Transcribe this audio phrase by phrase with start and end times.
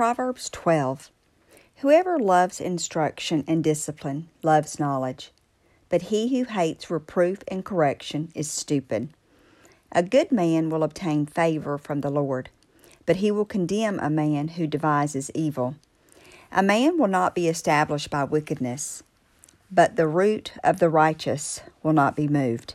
[0.00, 1.10] Proverbs 12
[1.80, 5.30] Whoever loves instruction and discipline loves knowledge,
[5.90, 9.10] but he who hates reproof and correction is stupid.
[9.92, 12.48] A good man will obtain favor from the Lord,
[13.04, 15.74] but he will condemn a man who devises evil.
[16.50, 19.02] A man will not be established by wickedness,
[19.70, 22.74] but the root of the righteous will not be moved.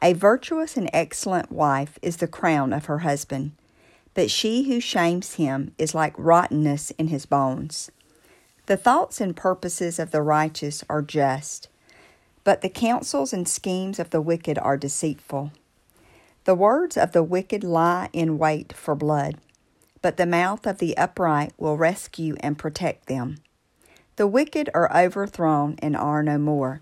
[0.00, 3.52] A virtuous and excellent wife is the crown of her husband,
[4.16, 7.90] but she who shames him is like rottenness in his bones.
[8.64, 11.68] The thoughts and purposes of the righteous are just,
[12.42, 15.52] but the counsels and schemes of the wicked are deceitful.
[16.44, 19.36] The words of the wicked lie in wait for blood,
[20.00, 23.36] but the mouth of the upright will rescue and protect them.
[24.16, 26.80] The wicked are overthrown and are no more,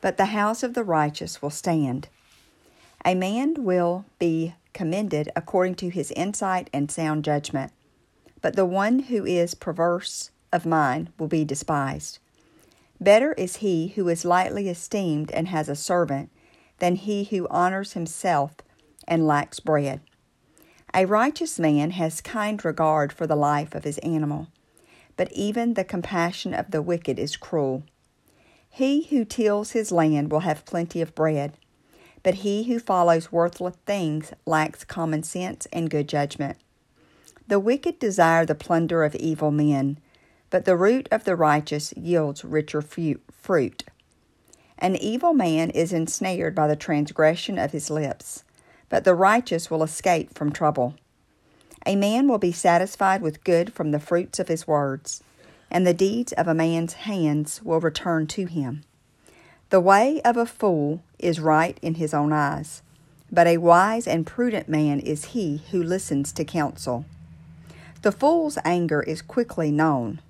[0.00, 2.08] but the house of the righteous will stand.
[3.04, 7.72] A man will be commended according to his insight and sound judgment,
[8.42, 12.18] but the one who is perverse of mind will be despised.
[13.00, 16.30] Better is he who is lightly esteemed and has a servant
[16.78, 18.56] than he who honors himself
[19.08, 20.00] and lacks bread.
[20.94, 24.48] A righteous man has kind regard for the life of his animal,
[25.16, 27.82] but even the compassion of the wicked is cruel.
[28.68, 31.56] He who tills his land will have plenty of bread,
[32.24, 36.56] but he who follows worthless things lacks common sense and good judgment.
[37.46, 39.98] The wicked desire the plunder of evil men,
[40.48, 43.84] but the root of the righteous yields richer fruit.
[44.78, 48.42] An evil man is ensnared by the transgression of his lips,
[48.88, 50.94] but the righteous will escape from trouble.
[51.86, 55.22] A man will be satisfied with good from the fruits of his words,
[55.70, 58.82] and the deeds of a man's hands will return to him.
[59.74, 62.80] The way of a fool is right in his own eyes,
[63.32, 67.06] but a wise and prudent man is he who listens to counsel.
[68.02, 70.20] The fool's anger is quickly known,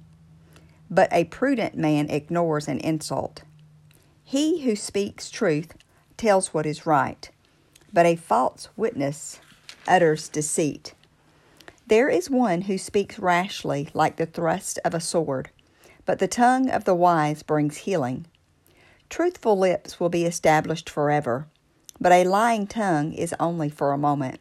[0.90, 3.42] but a prudent man ignores an insult.
[4.24, 5.74] He who speaks truth
[6.16, 7.30] tells what is right,
[7.92, 9.40] but a false witness
[9.86, 10.94] utters deceit.
[11.86, 15.50] There is one who speaks rashly like the thrust of a sword,
[16.06, 18.24] but the tongue of the wise brings healing.
[19.14, 21.46] Truthful lips will be established forever,
[22.00, 24.40] but a lying tongue is only for a moment.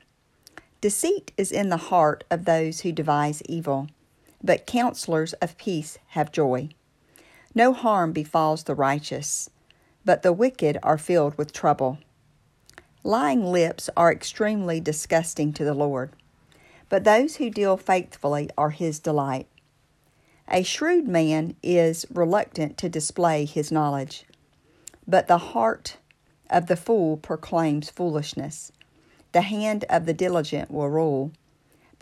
[0.82, 3.90] Deceit is in the heart of those who devise evil
[4.42, 6.70] but counselors of peace have joy.
[7.54, 9.48] No harm befalls the righteous,
[10.04, 12.00] but the wicked are filled with trouble.
[13.04, 16.14] Lying lips are extremely disgusting to the Lord,
[16.90, 19.46] but those who deal faithfully are his delight.
[20.50, 24.26] A shrewd man is reluctant to display his knowledge,
[25.08, 25.98] but the heart
[26.50, 28.72] of the fool proclaims foolishness.
[29.32, 31.32] The hand of the diligent will rule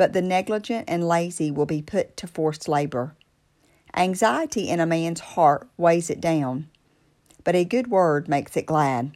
[0.02, 3.14] but the negligent and lazy will be put to forced labor.
[3.96, 6.68] Anxiety in a man's heart weighs it down,
[7.44, 9.12] but a good word makes it glad.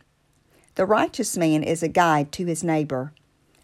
[0.75, 3.13] The righteous man is a guide to his neighbor,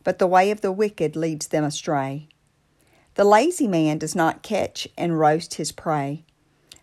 [0.03, 2.27] but the way of the wicked leads them astray.
[3.13, 6.23] The lazy man does not catch and roast his prey,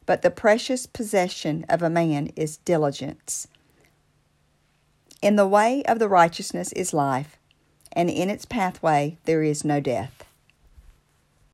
[0.09, 3.47] but the precious possession of a man is diligence.
[5.21, 7.37] In the way of the righteousness is life,
[7.93, 10.25] and in its pathway there is no death.